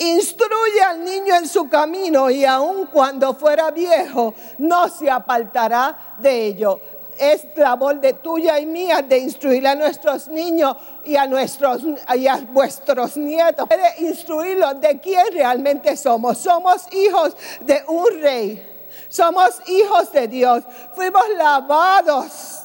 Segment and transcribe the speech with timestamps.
[0.00, 6.46] Instruye al niño en su camino y aun cuando fuera viejo no se apartará de
[6.46, 6.80] ello.
[7.18, 11.82] Es labor de tuya y mía de instruir a nuestros niños y a nuestros
[12.16, 13.68] y a vuestros nietos.
[13.68, 16.38] De instruirlos de quién realmente somos.
[16.38, 18.88] Somos hijos de un rey.
[19.10, 20.64] Somos hijos de Dios.
[20.94, 22.60] Fuimos lavados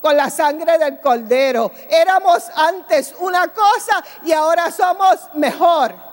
[0.00, 1.70] con la sangre del cordero.
[1.88, 6.09] Éramos antes una cosa y ahora somos mejor.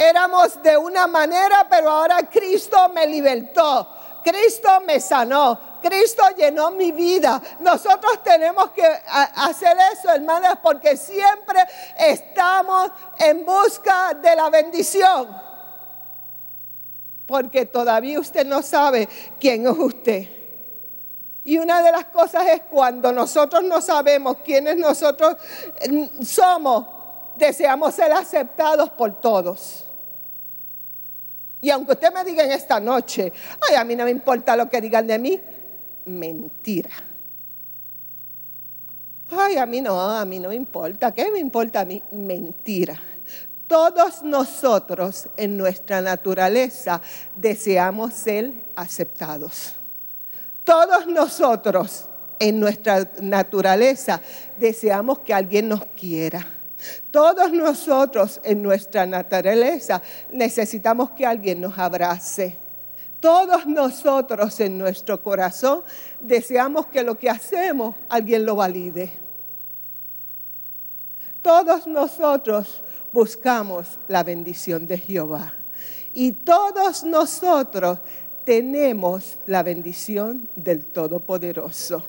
[0.00, 3.96] Éramos de una manera, pero ahora Cristo me libertó.
[4.22, 5.58] Cristo me sanó.
[5.82, 7.42] Cristo llenó mi vida.
[7.58, 11.58] Nosotros tenemos que hacer eso, hermanas, porque siempre
[11.98, 15.36] estamos en busca de la bendición.
[17.26, 19.08] Porque todavía usted no sabe
[19.40, 20.28] quién es usted.
[21.42, 25.36] Y una de las cosas es cuando nosotros no sabemos quiénes nosotros
[25.90, 26.86] mm, somos,
[27.34, 29.87] deseamos ser aceptados por todos.
[31.60, 33.32] Y aunque usted me diga en esta noche,
[33.68, 35.40] ay, a mí no me importa lo que digan de mí,
[36.04, 36.90] mentira.
[39.30, 41.12] Ay, a mí no, a mí no me importa.
[41.12, 42.02] ¿Qué me importa a mí?
[42.12, 43.00] Mentira.
[43.66, 47.02] Todos nosotros en nuestra naturaleza
[47.36, 49.74] deseamos ser aceptados.
[50.64, 52.06] Todos nosotros
[52.38, 54.20] en nuestra naturaleza
[54.56, 56.57] deseamos que alguien nos quiera
[57.10, 62.56] todos nosotros en nuestra naturaleza necesitamos que alguien nos abrace.
[63.20, 65.82] Todos nosotros en nuestro corazón
[66.20, 69.12] deseamos que lo que hacemos alguien lo valide.
[71.42, 75.54] Todos nosotros buscamos la bendición de Jehová.
[76.12, 77.98] Y todos nosotros
[78.44, 82.04] tenemos la bendición del Todopoderoso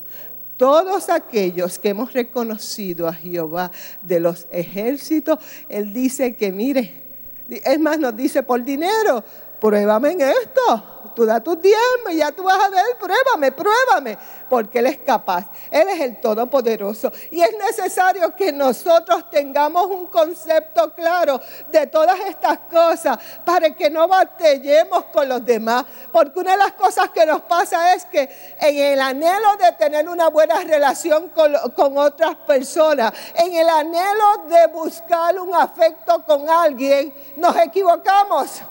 [0.59, 3.71] todos aquellos que hemos reconocido a Jehová
[4.01, 5.39] de los ejércitos,
[5.69, 7.01] Él dice que mire,
[7.47, 9.23] es más, nos dice por dinero,
[9.61, 14.17] pruébame en esto tú da tu tiempo y ya tú vas a ver, pruébame, pruébame,
[14.49, 17.11] porque Él es capaz, Él es el Todopoderoso.
[17.29, 23.89] Y es necesario que nosotros tengamos un concepto claro de todas estas cosas para que
[23.89, 28.29] no batallemos con los demás, porque una de las cosas que nos pasa es que
[28.61, 31.33] en el anhelo de tener una buena relación
[31.75, 38.61] con otras personas, en el anhelo de buscar un afecto con alguien, nos equivocamos.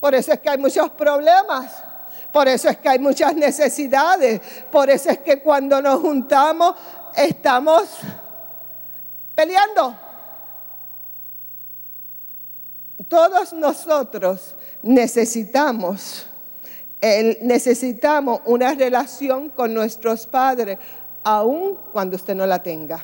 [0.00, 1.84] Por eso es que hay muchos problemas.
[2.32, 4.40] Por eso es que hay muchas necesidades.
[4.70, 6.74] Por eso es que cuando nos juntamos
[7.16, 7.84] estamos
[9.34, 9.96] peleando.
[13.08, 16.26] Todos nosotros necesitamos,
[17.00, 20.78] necesitamos una relación con nuestros padres,
[21.24, 23.02] aun cuando usted no la tenga.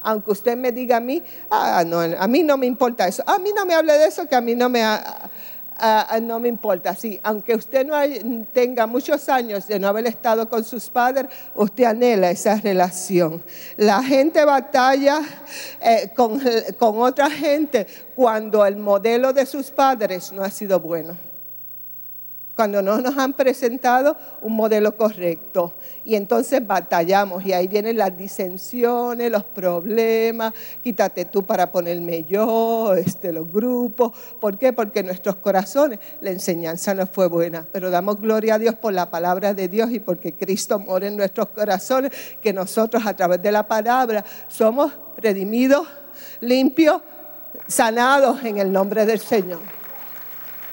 [0.00, 3.50] Aunque usted me diga a mí, ah, a mí no me importa eso, a mí
[3.54, 4.82] no me hable de eso, que a mí no me...
[4.82, 5.30] Ah,
[5.78, 6.94] ah, no me importa.
[6.94, 7.96] Sí, aunque usted no
[8.52, 13.42] tenga muchos años de no haber estado con sus padres, usted anhela esa relación.
[13.76, 15.20] La gente batalla
[15.80, 21.31] eh, con otra gente cuando el modelo de sus padres no ha sido bueno
[22.54, 25.74] cuando no nos han presentado un modelo correcto.
[26.04, 30.52] Y entonces batallamos y ahí vienen las disensiones, los problemas,
[30.82, 34.12] quítate tú para ponerme yo, este, los grupos.
[34.40, 34.72] ¿Por qué?
[34.72, 37.66] Porque nuestros corazones, la enseñanza no fue buena.
[37.72, 41.16] Pero damos gloria a Dios por la palabra de Dios y porque Cristo mora en
[41.16, 45.86] nuestros corazones, que nosotros a través de la palabra somos redimidos,
[46.40, 47.00] limpios,
[47.66, 49.81] sanados en el nombre del Señor.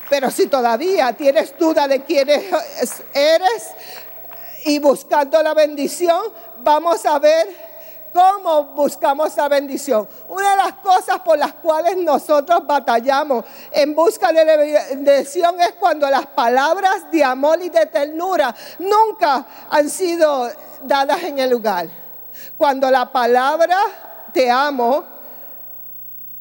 [0.10, 3.68] Pero si todavía tienes duda de quién eres
[4.66, 6.22] y buscando la bendición,
[6.62, 7.48] vamos a ver
[8.12, 10.08] cómo buscamos la bendición.
[10.28, 15.74] Una de las cosas por las cuales nosotros batallamos en busca de la bendición es
[15.74, 20.50] cuando las palabras de amor y de ternura nunca han sido
[20.84, 21.88] dadas en el lugar.
[22.58, 23.78] Cuando la palabra
[24.34, 25.04] te amo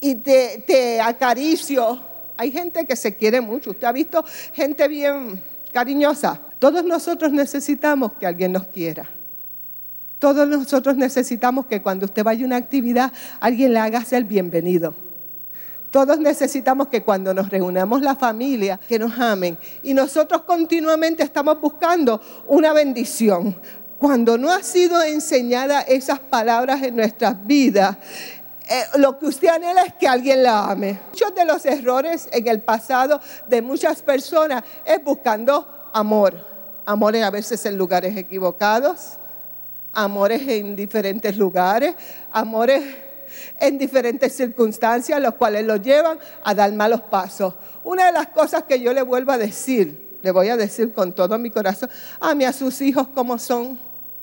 [0.01, 2.08] y te, te acaricio
[2.39, 3.71] hay gente que se quiere mucho.
[3.71, 4.25] Usted ha visto
[4.55, 5.43] gente bien
[5.73, 6.41] cariñosa.
[6.59, 9.11] Todos nosotros necesitamos que alguien nos quiera.
[10.21, 14.95] Todos nosotros necesitamos que cuando usted vaya a una actividad, alguien le haga ser bienvenido.
[15.91, 19.59] Todos necesitamos que cuando nos reunamos la familia, que nos amen.
[19.83, 23.61] Y nosotros continuamente estamos buscando una bendición.
[23.99, 27.97] Cuando no ha sido enseñada esas palabras en nuestras vidas,
[28.71, 31.01] eh, lo que usted anhela es que alguien la ame.
[31.11, 36.47] Muchos de los errores en el pasado de muchas personas es buscando amor.
[36.85, 39.19] Amores a veces en lugares equivocados,
[39.93, 41.95] amores en diferentes lugares,
[42.31, 42.83] amores
[43.59, 47.55] en diferentes circunstancias, los cuales los llevan a dar malos pasos.
[47.85, 51.15] Una de las cosas que yo le vuelvo a decir, le voy a decir con
[51.15, 51.91] todo mi corazón,
[52.21, 53.79] ame a sus hijos como son.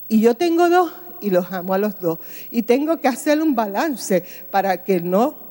[0.08, 2.18] Y yo tengo dos y los amo a los dos.
[2.50, 5.46] Y tengo que hacer un balance para que no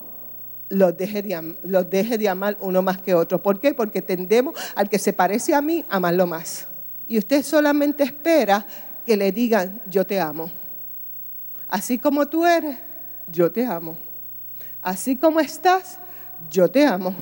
[0.69, 3.41] los deje, de, los deje de amar uno más que otro.
[3.41, 3.73] ¿Por qué?
[3.73, 6.67] Porque tendemos al que se parece a mí, amarlo más.
[7.07, 8.65] Y usted solamente espera
[9.05, 10.51] que le digan, yo te amo.
[11.67, 12.77] Así como tú eres,
[13.31, 13.97] yo te amo.
[14.81, 15.99] Así como estás,
[16.49, 17.15] yo te amo.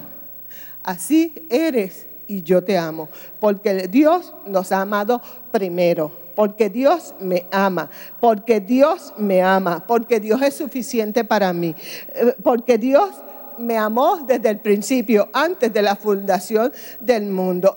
[0.84, 3.10] Así eres y yo te amo.
[3.40, 7.89] Porque Dios nos ha amado primero porque Dios me ama,
[8.19, 11.75] porque Dios me ama, porque Dios es suficiente para mí,
[12.09, 13.12] eh, porque Dios
[13.57, 17.75] me amó desde el principio, antes de la fundación del mundo.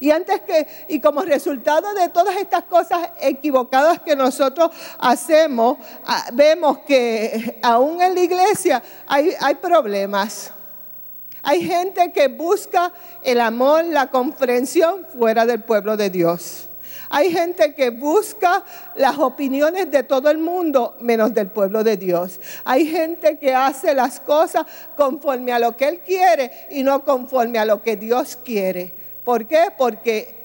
[0.00, 6.26] Y antes que, y como resultado de todas estas cosas equivocadas que nosotros hacemos, ah,
[6.32, 10.52] vemos que aún en la iglesia hay, hay problemas.
[11.42, 12.92] Hay gente que busca
[13.24, 16.68] el amor, la comprensión fuera del pueblo de Dios.
[17.14, 18.64] Hay gente que busca
[18.94, 22.40] las opiniones de todo el mundo menos del pueblo de Dios.
[22.64, 24.64] Hay gente que hace las cosas
[24.96, 28.94] conforme a lo que Él quiere y no conforme a lo que Dios quiere.
[29.24, 29.66] ¿Por qué?
[29.76, 30.40] Porque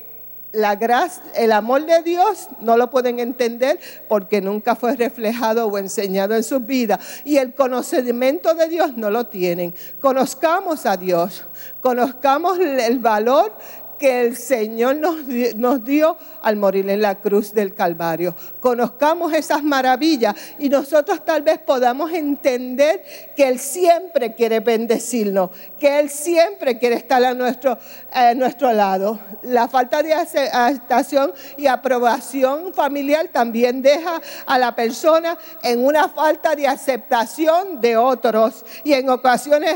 [0.51, 3.79] la gracia, el amor de Dios no lo pueden entender
[4.09, 7.21] porque nunca fue reflejado o enseñado en sus vidas.
[7.23, 9.73] Y el conocimiento de Dios no lo tienen.
[10.01, 11.45] Conozcamos a Dios,
[11.79, 13.53] conozcamos el valor
[13.97, 18.35] que el Señor nos, nos, dio al morir en la cruz del Calvario.
[18.59, 23.03] Conozcamos esas maravillas y nosotros tal vez podamos entender
[23.35, 25.49] que Él siempre quiere bendecirnos,
[25.79, 27.77] que Él siempre quiere estar a nuestro,
[28.11, 29.19] a nuestro lado.
[29.43, 36.55] La falta de aceptación y aprobación familiar también deja a la persona en una falta
[36.55, 39.75] de aceptación de otros y en ocasiones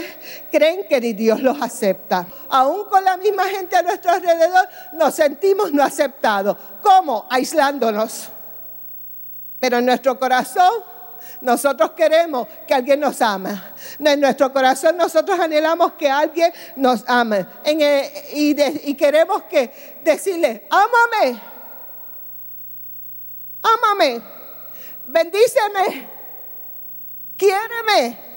[0.52, 2.28] creen que ni Dios los acepta.
[2.50, 6.58] Aún con la misma gente a nuestro alrededor nos sentimos no aceptados.
[6.82, 7.26] ¿Cómo?
[7.30, 8.30] Aislándonos.
[9.60, 10.72] Pero en nuestro corazón
[11.42, 13.74] nosotros queremos que alguien nos ama.
[14.00, 17.46] En nuestro corazón nosotros anhelamos que alguien nos ame.
[18.34, 18.56] y,
[18.90, 21.42] y, queremos que decirle, ámame,
[23.62, 24.22] ámame,
[25.08, 26.08] bendíceme,
[27.38, 28.31] quiéreme.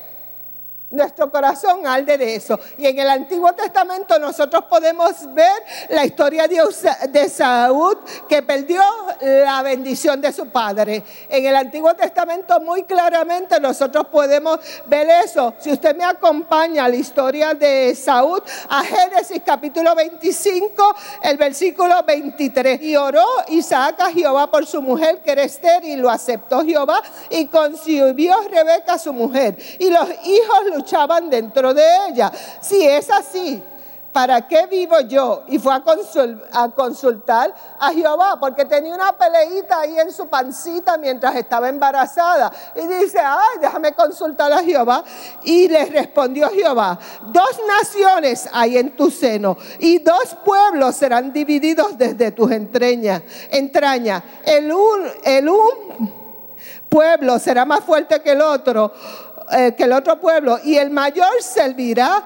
[0.91, 2.61] Nuestro corazón alde de eso.
[2.79, 7.99] Y en el Antiguo Testamento nosotros podemos ver la historia de Saúl
[8.29, 8.81] que perdió
[9.21, 11.03] la bendición de su padre.
[11.29, 15.55] En el Antiguo Testamento muy claramente nosotros podemos ver eso.
[15.59, 22.03] Si usted me acompaña a la historia de Saúl, a Génesis capítulo 25, el versículo
[22.05, 22.81] 23.
[22.83, 25.45] Y oró Isaac a Jehová por su mujer que era
[25.83, 29.57] y lo aceptó Jehová y concibió Rebeca su mujer.
[29.79, 32.31] Y los hijos luchaban dentro de ella.
[32.61, 33.63] Si es así,
[34.15, 35.43] ¿para qué vivo yo?
[35.49, 41.35] Y fue a, consultar a Jehová, porque tenía una peleita ahí en su pancita mientras
[41.35, 42.53] estaba embarazada.
[42.77, 45.03] Y dice, ay, déjame consultar a Jehová.
[45.43, 46.97] Y le respondió Jehová,
[47.27, 53.21] dos naciones hay en tu seno y dos pueblos serán divididos desde tus entrañas.
[53.51, 54.23] entraña.
[54.47, 56.25] El un, el un
[56.89, 58.93] pueblo será más fuerte que el otro
[59.53, 62.23] eh, que el otro pueblo y el mayor servirá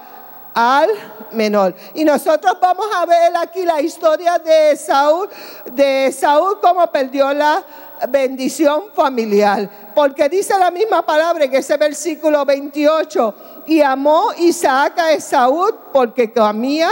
[0.53, 0.89] al
[1.31, 1.75] menor.
[1.93, 5.29] Y nosotros vamos a ver aquí la historia de Saúl,
[5.71, 7.63] de Saúl como perdió la
[8.09, 9.69] bendición familiar.
[9.93, 13.35] Porque dice la misma palabra en ese versículo 28.
[13.67, 16.91] Y amó Isaac a Esaú porque comía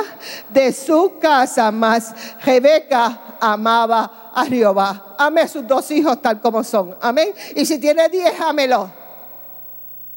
[0.49, 5.15] de su casa, más Rebeca amaba a Jehová.
[5.17, 6.95] Ame a sus dos hijos tal como son.
[7.01, 7.33] Amén.
[7.55, 8.96] Y si tiene diez, ámelo.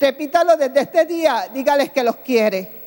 [0.00, 2.80] Repítalo desde este día, dígales que los quiere.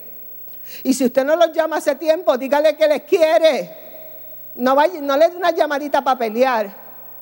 [0.84, 4.52] Y si usted no los llama hace tiempo, dígale que les quiere.
[4.56, 6.74] No, vaya, no le dé una llamadita para pelear,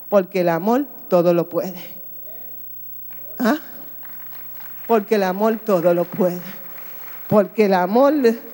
[0.08, 1.80] porque el amor todo lo puede.
[3.38, 3.58] ¿Ah?
[4.88, 6.40] Porque el amor todo lo puede.
[7.28, 8.14] Porque el amor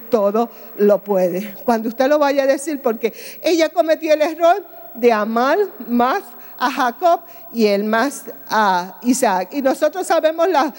[0.10, 1.53] todo lo puede.
[1.65, 3.13] Cuando usted lo vaya a decir, porque
[3.44, 4.65] ella cometió el error
[4.96, 6.24] de amar más
[6.58, 7.22] a Jacob
[7.52, 9.50] y el más a Isaac.
[9.52, 10.74] Y nosotros sabemos la,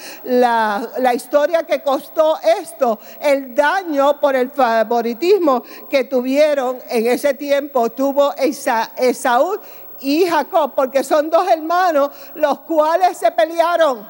[0.97, 7.89] la, historia que costó esto, el daño por el favoritismo que tuvieron en ese tiempo,
[7.91, 9.59] tuvo Esaú
[10.01, 14.07] y Jacob, porque son dos hermanos los cuales se pelearon.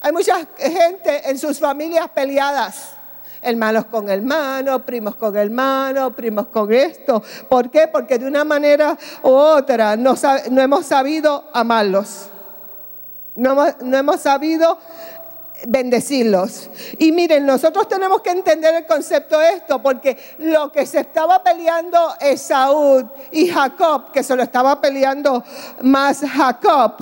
[0.00, 2.97] Hay mucha gente en sus familias peleadas
[3.42, 7.22] hermanos con hermanos, primos con hermanos, primos con esto.
[7.48, 7.88] ¿Por qué?
[7.88, 10.14] Porque de una manera u otra no,
[10.60, 12.30] hemos sabido amarlos.
[13.34, 14.78] No, no hemos sabido
[15.66, 16.70] bendecirlos.
[16.98, 21.42] Y miren, nosotros tenemos que entender el concepto de esto, porque lo que se estaba
[21.42, 25.42] peleando Esaú y Jacob, que se lo estaba peleando
[25.82, 26.94] más Jacob,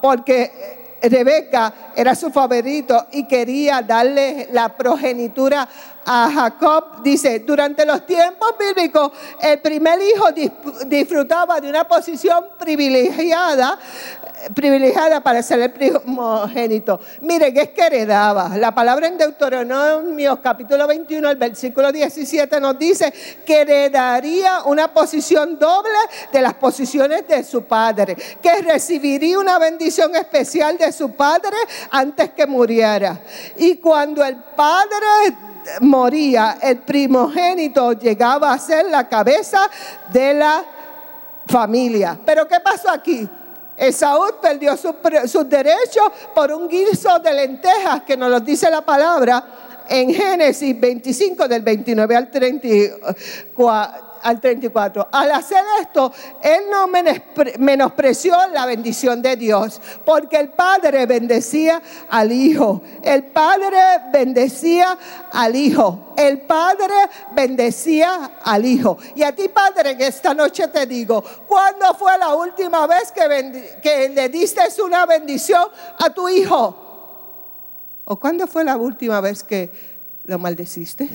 [0.00, 5.68] porque Rebeca era su favorito y quería darle la progenitura
[6.04, 7.02] a Jacob.
[7.02, 10.26] Dice, durante los tiempos bíblicos, el primer hijo
[10.86, 13.78] disfrutaba de una posición privilegiada
[14.54, 17.00] privilegiada para ser el primogénito.
[17.20, 18.56] Miren, es que heredaba.
[18.56, 23.12] La palabra en Deuteronomio capítulo 21, el versículo 17 nos dice
[23.44, 25.98] que heredaría una posición doble
[26.32, 31.56] de las posiciones de su padre, que recibiría una bendición especial de su padre
[31.90, 33.20] antes que muriera.
[33.56, 35.36] Y cuando el padre
[35.80, 39.68] moría, el primogénito llegaba a ser la cabeza
[40.12, 40.64] de la
[41.46, 42.18] familia.
[42.24, 43.28] Pero ¿qué pasó aquí?
[43.78, 49.84] Esaú perdió sus derechos por un guiso de lentejas que nos lo dice la palabra
[49.88, 55.08] en Génesis 25 del 29 al 34 al 34.
[55.12, 56.86] Al hacer esto, él no
[57.58, 62.82] menospreció la bendición de Dios, porque el Padre bendecía al Hijo.
[63.02, 63.78] El Padre
[64.12, 64.96] bendecía
[65.32, 66.14] al Hijo.
[66.16, 66.94] El Padre
[67.34, 68.98] bendecía al Hijo.
[69.14, 74.10] Y a ti, Padre, que esta noche te digo, ¿cuándo fue la última vez que,
[74.14, 75.64] le diste una bendición
[75.98, 76.86] a tu Hijo?
[78.04, 79.70] ¿O cuándo fue la última vez que
[80.24, 81.08] lo maldeciste?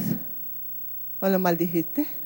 [1.19, 2.22] ¿O lo maldijiste?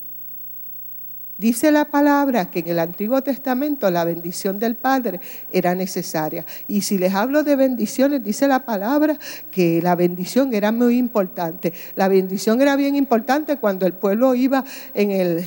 [1.37, 5.19] Dice la palabra que en el Antiguo Testamento la bendición del Padre
[5.51, 6.43] era necesaria.
[6.67, 9.19] Y si les hablo de bendiciones, dice la palabra
[9.51, 11.73] que la bendición era muy importante.
[11.95, 14.63] La bendición era bien importante cuando el pueblo iba
[14.95, 15.45] en el...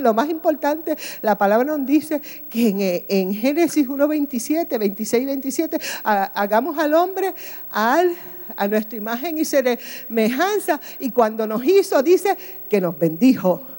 [0.00, 6.78] Lo más importante, la palabra nos dice que en, Génesis 1, 27, 26 27, hagamos
[6.78, 7.34] al hombre
[7.72, 8.12] al
[8.56, 10.80] a nuestra imagen y semejanza.
[11.00, 12.36] Y cuando nos hizo, dice
[12.68, 13.75] que nos bendijo.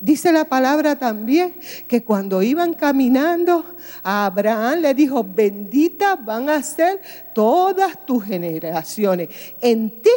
[0.00, 1.54] Dice la palabra también
[1.88, 3.64] que cuando iban caminando,
[4.02, 7.00] a Abraham le dijo, benditas van a ser
[7.34, 9.28] todas tus generaciones.
[9.60, 10.10] En ti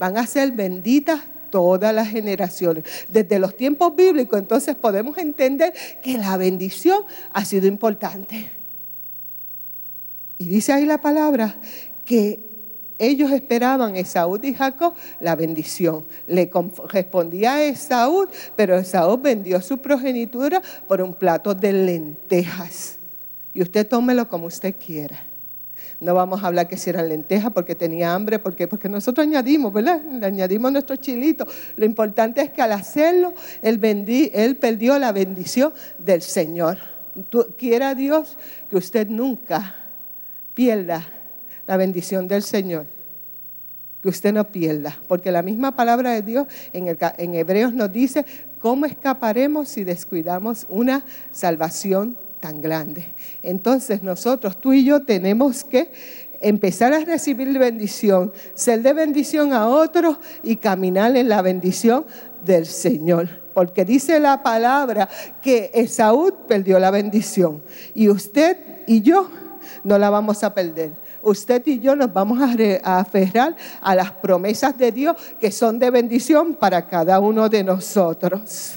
[0.00, 1.20] van a ser benditas
[1.50, 2.84] todas las generaciones.
[3.08, 5.72] Desde los tiempos bíblicos, entonces podemos entender
[6.02, 8.50] que la bendición ha sido importante.
[10.38, 11.60] Y dice ahí la palabra
[12.04, 12.49] que
[13.00, 16.04] ellos esperaban, Esaú y Jacob, la bendición.
[16.26, 22.98] Le correspondía a Esaú, pero Esaú vendió su progenitura por un plato de lentejas.
[23.54, 25.24] Y usted tómelo como usted quiera.
[25.98, 29.72] No vamos a hablar que si eran lentejas porque tenía hambre, porque, porque nosotros añadimos,
[29.72, 30.02] ¿verdad?
[30.02, 31.46] Le añadimos nuestro chilito.
[31.76, 33.80] Lo importante es que al hacerlo, él,
[34.34, 36.76] él perdió la bendición del Señor.
[37.56, 38.36] quiera Dios
[38.68, 39.74] que usted nunca
[40.52, 41.19] pierda
[41.70, 42.86] la bendición del Señor.
[44.02, 48.26] Que usted no pierda, porque la misma palabra de Dios en, Hebreos nos dice,
[48.58, 53.14] ¿cómo escaparemos si descuidamos una salvación tan grande?
[53.40, 55.92] Entonces nosotros, tú y yo, tenemos que
[56.40, 62.04] empezar a recibir bendición, ser de bendición a otros y caminar en la bendición
[62.44, 63.28] del Señor.
[63.54, 65.08] Porque dice la palabra
[65.40, 67.62] que Esaú perdió la bendición
[67.94, 68.56] y usted
[68.88, 69.30] y yo
[69.84, 74.76] no la vamos a perder usted y yo nos vamos a, aferrar a las promesas
[74.76, 78.74] de Dios que son de bendición para cada uno de nosotros.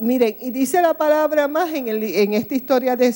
[0.00, 3.12] Miren, y dice la palabra más en, esta historia de,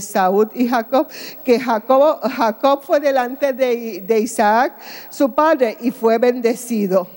[0.00, 1.08] Saúl y Jacob,
[1.42, 4.74] que Jacob, fue delante de, de Isaac,
[5.08, 7.08] su padre, y fue bendecido.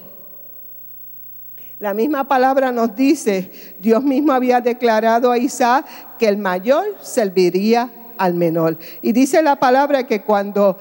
[1.77, 5.85] La misma palabra nos dice, Dios mismo había declarado a Isaac
[6.17, 8.77] que el mayor serviría al menor.
[9.01, 10.77] Y dice la palabra que cuando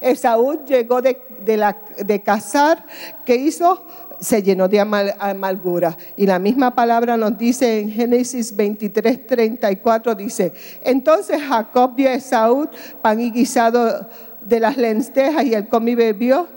[0.00, 1.18] Esaú llegó de,
[1.56, 2.84] la, de cazar,
[3.24, 3.86] ¿qué hizo?
[4.20, 5.96] se llenó de amargura.
[6.16, 12.14] Y la misma palabra nos dice en Génesis 23, 34, dice, entonces Jacob dio a
[12.14, 12.68] Esaú
[13.02, 14.08] pan y guisado
[14.40, 16.48] de las lentejas y él comió y bebió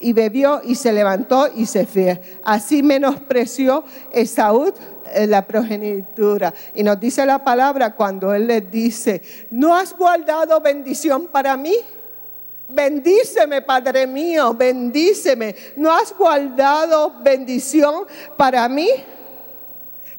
[0.00, 2.20] y bebió y se levantó y se fue.
[2.42, 4.72] Así menospreció Esaú
[5.12, 6.52] eh, la progenitura.
[6.74, 11.76] Y nos dice la palabra cuando él le dice, ¿no has guardado bendición para mí?
[12.68, 15.54] Bendíceme, Padre mío, bendíceme.
[15.76, 18.04] ¿No has guardado bendición
[18.36, 18.88] para mí?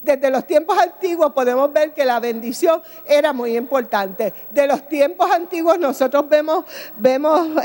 [0.02, 4.34] Desde los tiempos antiguos podemos ver que la bendición era muy importante.
[4.50, 6.66] De los tiempos antiguos nosotros vemos,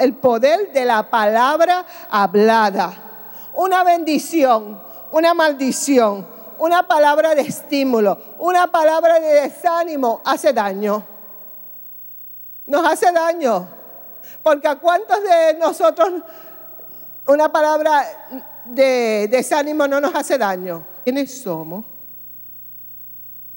[0.00, 2.92] el poder de la palabra hablada.
[3.54, 6.26] Una bendición, una maldición,
[6.58, 11.02] una palabra de estímulo, una palabra de desánimo hace daño.
[12.66, 13.66] Nos hace daño.
[14.42, 16.22] Porque a cuántos de nosotros
[17.26, 18.04] una palabra
[18.66, 20.86] de desánimo no nos hace daño.
[21.02, 21.95] ¿Quiénes somos?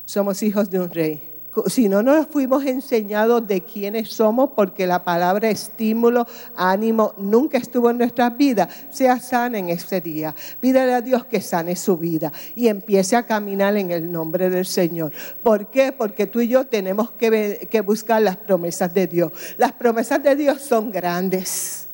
[0.09, 1.21] Somos hijos de un rey.
[1.67, 6.25] Si no nos fuimos enseñados de quiénes somos, porque la palabra estímulo,
[6.55, 10.33] ánimo, nunca estuvo en nuestras vidas, sea sana en este día.
[10.59, 14.65] Pídale a Dios que sane su vida y empiece a caminar en el nombre del
[14.65, 15.11] Señor.
[15.43, 15.91] ¿Por qué?
[15.91, 19.31] Porque tú y yo tenemos que, que buscar las promesas de Dios.
[19.59, 21.88] Las promesas de Dios son grandes.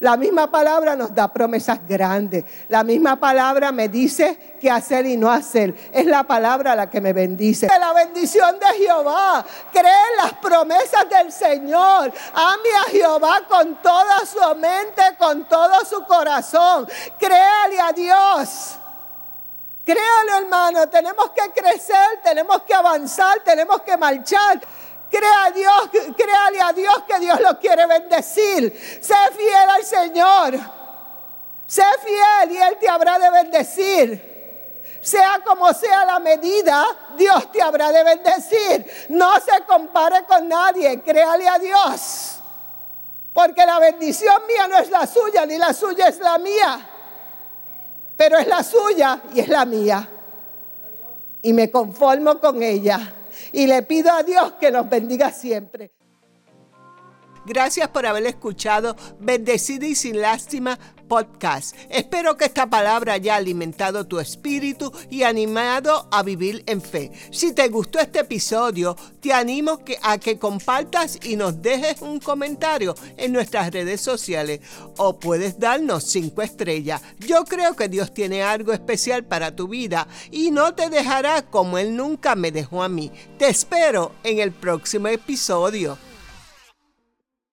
[0.00, 2.44] La misma palabra nos da promesas grandes.
[2.68, 5.74] La misma palabra me dice qué hacer y no hacer.
[5.92, 7.66] Es la palabra la que me bendice.
[7.66, 9.44] La bendición de Jehová.
[9.72, 12.12] Cree en las promesas del Señor.
[12.32, 16.86] Ame a Jehová con toda su mente, con todo su corazón.
[17.18, 18.78] Créale a Dios.
[19.84, 20.88] Créale, hermano.
[20.88, 24.60] Tenemos que crecer, tenemos que avanzar, tenemos que marchar.
[25.10, 29.00] Crea a Dios, créale a Dios que Dios lo quiere bendecir.
[29.00, 30.58] Sé fiel al Señor.
[31.66, 34.28] Sé fiel y Él te habrá de bendecir.
[35.00, 36.84] Sea como sea la medida,
[37.16, 39.06] Dios te habrá de bendecir.
[39.10, 42.40] No se compare con nadie, créale a Dios.
[43.32, 46.88] Porque la bendición mía no es la suya, ni la suya es la mía.
[48.16, 50.06] Pero es la suya y es la mía.
[51.40, 53.14] Y me conformo con ella
[53.52, 55.92] y le pido a Dios que nos bendiga siempre.
[57.48, 60.78] Gracias por haber escuchado Bendecida y sin lástima
[61.08, 61.74] podcast.
[61.88, 67.10] Espero que esta palabra haya alimentado tu espíritu y animado a vivir en fe.
[67.30, 72.94] Si te gustó este episodio, te animo a que compartas y nos dejes un comentario
[73.16, 74.60] en nuestras redes sociales
[74.98, 77.00] o puedes darnos cinco estrellas.
[77.18, 81.78] Yo creo que Dios tiene algo especial para tu vida y no te dejará como
[81.78, 83.10] Él nunca me dejó a mí.
[83.38, 85.96] Te espero en el próximo episodio.